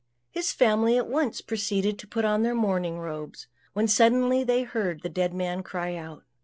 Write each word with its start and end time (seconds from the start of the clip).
His 0.31 0.51
family 0.51 0.97
at 0.97 1.05
once 1.07 1.41
proceeded 1.41 1.99
to 1.99 2.07
put 2.07 2.25
on 2.25 2.41
their 2.41 2.55
mourning 2.55 2.97
robes, 2.97 3.45
when 3.73 3.87
suddenly 3.87 4.43
they 4.43 4.63
heard 4.63 5.03
the 5.03 5.09
dead 5.09 5.31
man 5.31 5.61
cry 5.61 5.95
out. 5.95 6.23